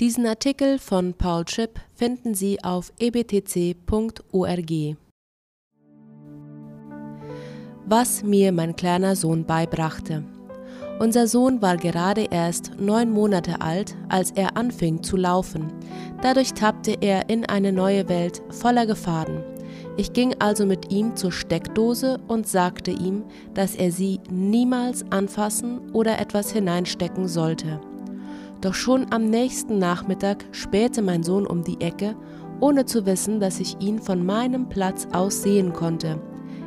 Diesen 0.00 0.26
Artikel 0.26 0.78
von 0.78 1.14
Paul 1.14 1.44
Tripp 1.44 1.80
finden 1.94 2.34
Sie 2.34 2.62
auf 2.62 2.92
ebtc.org. 2.98 4.70
Was 7.86 8.22
mir 8.22 8.52
mein 8.52 8.76
kleiner 8.76 9.16
Sohn 9.16 9.46
beibrachte. 9.46 10.24
Unser 10.98 11.26
Sohn 11.26 11.60
war 11.60 11.76
gerade 11.76 12.26
erst 12.30 12.72
neun 12.78 13.10
Monate 13.10 13.60
alt, 13.60 13.96
als 14.08 14.30
er 14.30 14.56
anfing 14.56 15.02
zu 15.02 15.16
laufen. 15.16 15.72
Dadurch 16.22 16.52
tappte 16.54 16.96
er 17.00 17.28
in 17.28 17.44
eine 17.46 17.72
neue 17.72 18.08
Welt 18.08 18.42
voller 18.50 18.86
Gefahren. 18.86 19.42
Ich 19.98 20.12
ging 20.12 20.34
also 20.40 20.66
mit 20.66 20.92
ihm 20.92 21.16
zur 21.16 21.32
Steckdose 21.32 22.18
und 22.28 22.46
sagte 22.46 22.90
ihm, 22.90 23.24
dass 23.54 23.74
er 23.74 23.92
sie 23.92 24.20
niemals 24.30 25.04
anfassen 25.10 25.90
oder 25.92 26.18
etwas 26.18 26.52
hineinstecken 26.52 27.28
sollte. 27.28 27.80
Doch 28.66 28.74
schon 28.74 29.06
am 29.12 29.30
nächsten 29.30 29.78
Nachmittag 29.78 30.44
spähte 30.50 31.00
mein 31.00 31.22
Sohn 31.22 31.46
um 31.46 31.62
die 31.62 31.80
Ecke, 31.80 32.16
ohne 32.58 32.84
zu 32.84 33.06
wissen, 33.06 33.38
dass 33.38 33.60
ich 33.60 33.76
ihn 33.78 34.00
von 34.00 34.26
meinem 34.26 34.68
Platz 34.68 35.06
aus 35.12 35.44
sehen 35.44 35.72
konnte. 35.72 36.20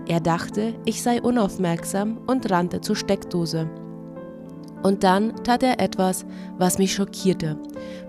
Er 0.08 0.22
dachte, 0.22 0.76
ich 0.86 1.04
sei 1.04 1.22
unaufmerksam 1.22 2.20
und 2.26 2.50
rannte 2.50 2.80
zur 2.80 2.96
Steckdose. 2.96 3.70
Und 4.82 5.04
dann 5.04 5.36
tat 5.44 5.62
er 5.62 5.82
etwas, 5.82 6.26
was 6.58 6.78
mich 6.78 6.94
schockierte. 6.94 7.58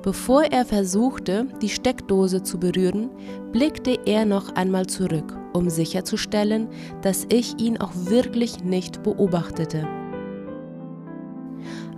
Bevor 0.05 0.45
er 0.45 0.65
versuchte, 0.65 1.49
die 1.61 1.69
Steckdose 1.69 2.45
zu 2.45 2.61
berühren, 2.61 3.11
blickte 3.51 3.99
er 4.07 4.25
noch 4.25 4.55
einmal 4.55 4.87
zurück, 4.87 5.37
um 5.53 5.69
sicherzustellen, 5.69 6.69
dass 7.03 7.27
ich 7.29 7.59
ihn 7.59 7.77
auch 7.79 7.91
wirklich 7.97 8.63
nicht 8.63 9.03
beobachtete. 9.03 9.85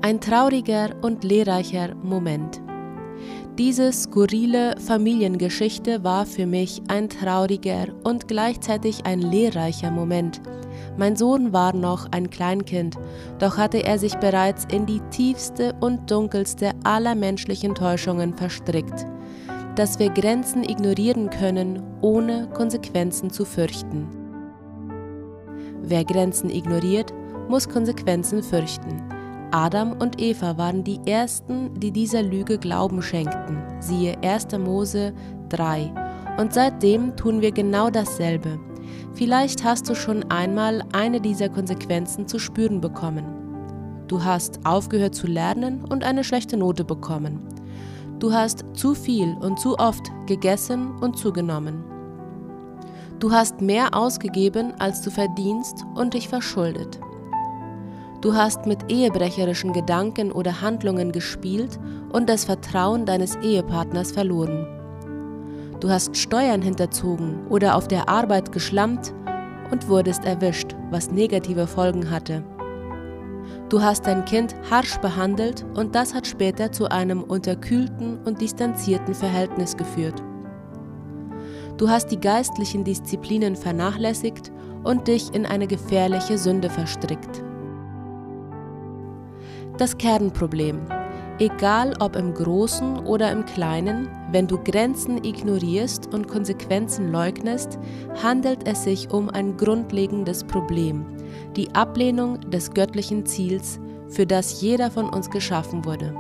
Ein 0.01 0.21
trauriger 0.21 0.91
und 1.03 1.25
lehrreicher 1.25 1.95
Moment. 2.03 2.61
Diese 3.59 3.93
skurrile 3.93 4.75
Familiengeschichte 4.79 6.03
war 6.03 6.25
für 6.25 6.47
mich 6.47 6.81
ein 6.89 7.11
trauriger 7.11 7.89
und 8.03 8.27
gleichzeitig 8.27 9.05
ein 9.05 9.21
lehrreicher 9.21 9.91
Moment. 9.91 10.41
Mein 10.97 11.17
Sohn 11.17 11.53
war 11.53 11.75
noch 11.75 12.11
ein 12.13 12.31
Kleinkind, 12.31 12.97
doch 13.39 13.59
hatte 13.59 13.85
er 13.85 13.99
sich 13.99 14.15
bereits 14.17 14.67
in 14.73 14.87
die 14.87 15.01
tiefste 15.11 15.75
und 15.81 16.11
dunkelste 16.11 16.71
aller 16.83 17.15
menschlichen 17.15 17.75
Täuschungen 17.75 18.35
verstrickt, 18.35 19.07
dass 19.77 19.99
wir 19.99 20.09
Grenzen 20.09 20.65
ignorieren 20.65 21.29
können, 21.29 21.83
ohne 22.01 22.49
Konsequenzen 22.55 23.31
zu 23.31 23.45
fürchten. 23.45 24.09
Wer 25.83 26.05
Grenzen 26.05 26.49
ignoriert, 26.49 27.13
muss 27.49 27.69
Konsequenzen 27.69 28.43
fürchten. 28.43 29.22
Adam 29.53 29.93
und 29.93 30.19
Eva 30.19 30.57
waren 30.57 30.83
die 30.83 30.99
Ersten, 31.05 31.79
die 31.79 31.91
dieser 31.91 32.23
Lüge 32.23 32.57
Glauben 32.57 33.03
schenkten. 33.03 33.63
Siehe 33.81 34.17
1. 34.23 34.49
Mose 34.59 35.13
3. 35.51 35.93
Und 36.39 36.55
seitdem 36.55 37.15
tun 37.17 37.43
wir 37.43 37.53
genau 37.53 37.91
dasselbe. 37.91 38.59
Vielleicht 39.13 39.63
hast 39.63 39.91
du 39.91 39.95
schon 39.95 40.25
einmal 40.31 40.83
eine 40.93 41.21
dieser 41.21 41.51
Konsequenzen 41.51 42.27
zu 42.27 42.39
spüren 42.39 42.81
bekommen. 42.81 43.27
Du 44.09 44.25
hast 44.25 44.61
aufgehört 44.65 45.15
zu 45.15 45.27
lernen 45.27 45.85
und 45.85 46.03
eine 46.03 46.25
schlechte 46.25 46.57
Note 46.57 46.85
bekommen. 46.85 47.41
Du 48.21 48.33
hast 48.33 48.65
zu 48.73 48.95
viel 48.95 49.37
und 49.41 49.61
zu 49.61 49.79
oft 49.79 50.11
gegessen 50.27 50.97
und 51.03 51.19
zugenommen. 51.19 51.85
Du 53.19 53.31
hast 53.33 53.61
mehr 53.61 53.95
ausgegeben, 53.95 54.73
als 54.79 55.03
du 55.03 55.11
verdienst 55.11 55.85
und 55.95 56.15
dich 56.15 56.29
verschuldet. 56.29 56.99
Du 58.23 58.37
hast 58.37 58.67
mit 58.67 58.79
ehebrecherischen 58.89 59.73
Gedanken 59.73 60.31
oder 60.31 60.61
Handlungen 60.61 61.11
gespielt 61.11 61.81
und 62.13 62.29
das 62.29 62.45
Vertrauen 62.45 63.05
deines 63.05 63.35
Ehepartners 63.43 64.13
verloren. 64.13 64.65
Du 65.81 65.91
hast 65.91 66.17
Steuern 66.17 66.63
hinterzogen 66.63 67.49
oder 67.49 67.75
auf 67.75 67.89
der 67.89 68.09
Arbeit 68.09 68.53
geschlampt 68.53 69.13
und 69.73 69.89
wurdest 69.89 70.25
erwischt, 70.25 70.77
was 70.91 71.11
negative 71.11 71.67
Folgen 71.67 72.13
hatte. 72.13 72.45
Du 73.69 73.83
hast 73.83 74.07
dein 74.07 74.25
Kind 74.25 74.55
harsch 74.71 74.99
behandelt 74.99 75.67
und 75.75 75.97
das 75.97 76.15
hat 76.15 76.29
später 76.29 76.71
zu 76.71 76.89
einem 76.93 77.25
unterkühlten 77.25 78.19
und 78.25 78.41
distanzierten 78.41 79.17
Verhältnis 79.17 79.77
geführt. 79.77 80.23
Du 81.77 81.89
hast 81.89 82.13
die 82.13 82.21
geistlichen 82.21 82.85
Disziplinen 82.85 83.57
vernachlässigt 83.57 84.53
und 84.85 85.09
dich 85.09 85.35
in 85.35 85.45
eine 85.45 85.67
gefährliche 85.67 86.39
Sünde 86.39 86.71
verstrickt 86.71 87.43
das 89.79 89.97
Kernproblem. 89.99 90.81
Egal 91.39 91.95
ob 91.99 92.15
im 92.15 92.35
Großen 92.35 92.99
oder 93.07 93.33
im 93.33 93.45
Kleinen, 93.47 94.09
wenn 94.31 94.47
du 94.47 94.59
Grenzen 94.59 95.25
ignorierst 95.25 96.13
und 96.15 96.29
Konsequenzen 96.29 97.11
leugnest, 97.11 97.79
handelt 98.23 98.69
es 98.69 98.85
sich 98.85 99.11
um 99.11 99.29
ein 99.31 99.57
grundlegendes 99.57 100.45
Problem, 100.45 101.05
die 101.57 101.75
Ablehnung 101.75 102.39
des 102.51 102.73
göttlichen 102.73 103.27
Ziels, 103.27 103.81
für 104.09 104.27
das 104.27 104.61
jeder 104.61 104.91
von 104.91 105.09
uns 105.09 105.31
geschaffen 105.31 105.85
wurde. 105.85 106.15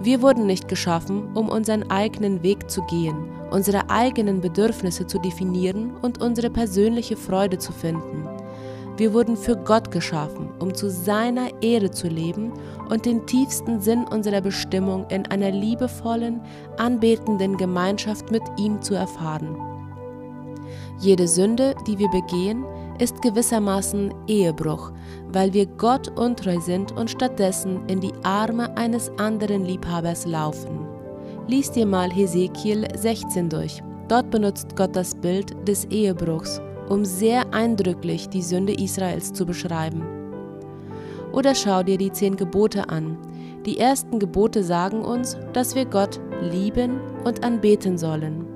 Wir 0.00 0.22
wurden 0.22 0.46
nicht 0.46 0.68
geschaffen, 0.68 1.34
um 1.34 1.48
unseren 1.48 1.90
eigenen 1.90 2.42
Weg 2.42 2.70
zu 2.70 2.82
gehen, 2.82 3.16
unsere 3.50 3.90
eigenen 3.90 4.40
Bedürfnisse 4.40 5.06
zu 5.06 5.18
definieren 5.18 5.96
und 6.02 6.20
unsere 6.20 6.50
persönliche 6.50 7.16
Freude 7.16 7.58
zu 7.58 7.72
finden. 7.72 8.28
Wir 8.98 9.14
wurden 9.14 9.36
für 9.36 9.54
Gott 9.54 9.92
geschaffen, 9.92 10.50
um 10.58 10.74
zu 10.74 10.90
seiner 10.90 11.50
Ehre 11.62 11.88
zu 11.88 12.08
leben 12.08 12.52
und 12.90 13.06
den 13.06 13.24
tiefsten 13.26 13.80
Sinn 13.80 14.04
unserer 14.04 14.40
Bestimmung 14.40 15.06
in 15.08 15.24
einer 15.26 15.52
liebevollen, 15.52 16.40
anbetenden 16.78 17.56
Gemeinschaft 17.56 18.32
mit 18.32 18.42
ihm 18.58 18.82
zu 18.82 18.96
erfahren. 18.96 19.56
Jede 20.98 21.28
Sünde, 21.28 21.76
die 21.86 21.96
wir 21.96 22.08
begehen, 22.08 22.64
ist 22.98 23.22
gewissermaßen 23.22 24.12
Ehebruch, 24.26 24.90
weil 25.28 25.52
wir 25.52 25.66
Gott 25.66 26.08
untreu 26.18 26.58
sind 26.58 26.90
und 26.90 27.08
stattdessen 27.08 27.86
in 27.86 28.00
die 28.00 28.12
Arme 28.24 28.76
eines 28.76 29.12
anderen 29.16 29.64
Liebhabers 29.64 30.26
laufen. 30.26 30.88
Lies 31.46 31.70
dir 31.70 31.86
mal 31.86 32.10
Hesekiel 32.10 32.88
16 32.96 33.48
durch. 33.48 33.80
Dort 34.08 34.32
benutzt 34.32 34.74
Gott 34.74 34.96
das 34.96 35.14
Bild 35.14 35.54
des 35.68 35.84
Ehebruchs 35.84 36.60
um 36.88 37.04
sehr 37.04 37.52
eindrücklich 37.52 38.28
die 38.28 38.42
Sünde 38.42 38.74
Israels 38.74 39.32
zu 39.32 39.46
beschreiben. 39.46 40.02
Oder 41.32 41.54
schau 41.54 41.82
dir 41.82 41.98
die 41.98 42.12
zehn 42.12 42.36
Gebote 42.36 42.88
an. 42.88 43.18
Die 43.66 43.78
ersten 43.78 44.18
Gebote 44.18 44.62
sagen 44.62 45.02
uns, 45.02 45.36
dass 45.52 45.74
wir 45.74 45.84
Gott 45.84 46.20
lieben 46.40 47.00
und 47.24 47.44
anbeten 47.44 47.98
sollen. 47.98 48.46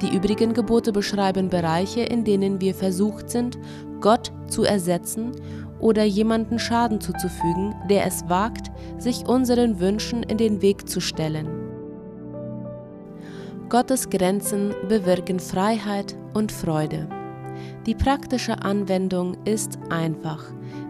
Die 0.00 0.14
übrigen 0.14 0.54
Gebote 0.54 0.92
beschreiben 0.92 1.48
Bereiche, 1.48 2.02
in 2.02 2.24
denen 2.24 2.60
wir 2.60 2.74
versucht 2.74 3.30
sind, 3.30 3.58
Gott 4.00 4.32
zu 4.46 4.62
ersetzen 4.62 5.32
oder 5.80 6.04
jemanden 6.04 6.58
Schaden 6.58 7.00
zuzufügen, 7.00 7.74
der 7.90 8.06
es 8.06 8.28
wagt, 8.28 8.70
sich 8.98 9.26
unseren 9.26 9.80
Wünschen 9.80 10.22
in 10.22 10.36
den 10.36 10.62
Weg 10.62 10.88
zu 10.88 11.00
stellen. 11.00 11.48
Gottes 13.68 14.08
Grenzen 14.08 14.74
bewirken 14.88 15.40
Freiheit 15.40 16.16
und 16.32 16.52
Freude. 16.52 17.08
Die 17.86 17.94
praktische 17.94 18.62
Anwendung 18.62 19.36
ist 19.44 19.78
einfach. 19.90 20.44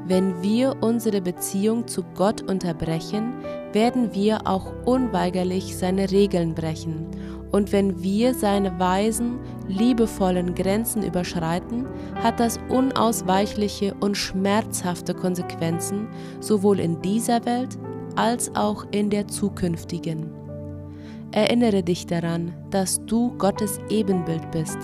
Wenn 0.07 0.43
wir 0.43 0.77
unsere 0.81 1.21
Beziehung 1.21 1.87
zu 1.87 2.03
Gott 2.15 2.43
unterbrechen, 2.43 3.35
werden 3.73 4.15
wir 4.15 4.47
auch 4.47 4.73
unweigerlich 4.87 5.77
seine 5.77 6.11
Regeln 6.11 6.55
brechen. 6.55 7.07
Und 7.51 7.73
wenn 7.73 8.03
wir 8.03 8.35
seine 8.35 8.79
weisen, 8.79 9.39
liebevollen 9.69 10.55
Grenzen 10.55 11.03
überschreiten, 11.03 11.87
hat 12.17 12.41
das 12.41 12.59
unausweichliche 12.69 13.95
und 14.01 14.17
schmerzhafte 14.17 15.15
Konsequenzen 15.15 16.09
sowohl 16.41 16.81
in 16.81 17.01
dieser 17.03 17.45
Welt 17.47 17.79
als 18.17 18.55
auch 18.55 18.87
in 18.91 19.11
der 19.11 19.29
zukünftigen. 19.29 20.31
Erinnere 21.31 21.83
dich 21.83 22.07
daran, 22.07 22.55
dass 22.71 23.05
du 23.05 23.37
Gottes 23.37 23.79
Ebenbild 23.91 24.51
bist 24.51 24.79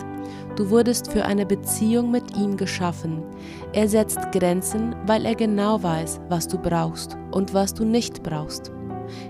Du 0.57 0.71
wurdest 0.71 1.11
für 1.11 1.25
eine 1.25 1.47
Beziehung 1.47 2.11
mit 2.11 2.37
ihm 2.37 2.57
geschaffen. 2.57 3.23
Er 3.73 3.89
setzt 3.89 4.19
Grenzen, 4.33 4.95
weil 5.07 5.27
er 5.27 5.35
genau 5.35 5.83
weiß, 5.83 6.21
was 6.29 6.49
du 6.49 6.59
brauchst 6.59 7.17
und 7.33 7.55
was 7.55 7.75
du 7.75 7.85
nicht 7.85 8.23
brauchst. 8.23 8.71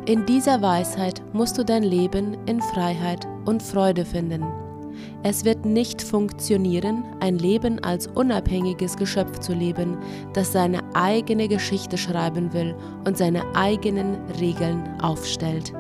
In 0.07 0.27
dieser 0.27 0.63
Weisheit 0.63 1.23
musst 1.33 1.59
du 1.59 1.65
dein 1.65 1.83
Leben 1.83 2.37
in 2.47 2.61
Freiheit 2.61 3.27
und 3.45 3.63
Freude 3.63 4.05
finden. 4.05 4.45
Es 5.23 5.45
wird 5.45 5.65
nicht 5.65 6.03
funktionieren, 6.03 7.05
ein 7.21 7.39
Leben 7.39 7.83
als 7.83 8.07
unabhängiges 8.07 8.97
Geschöpf 8.97 9.41
zu 9.41 9.53
leben, 9.53 9.99
das 10.35 10.53
seine 10.53 10.81
eigene 10.95 11.49
Geschichte 11.49 11.97
schreiben 11.97 12.53
will 12.53 12.77
und 13.07 13.17
seine 13.17 13.43
eigenen 13.55 14.17
Regeln 14.39 15.01
aufstellt. 15.01 15.73